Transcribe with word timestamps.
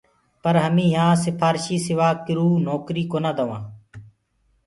پر 0.43 0.55
همي 0.63 0.85
يهآنٚ 0.95 1.21
سِپهارشي 1.23 1.77
سِوا 1.87 2.09
ڪِرو 2.25 2.47
نوڪريٚ 2.67 3.09
ڪونآ 3.11 3.31
دوآنٚ۔ 3.37 3.67